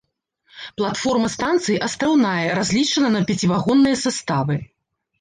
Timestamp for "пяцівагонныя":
3.31-4.05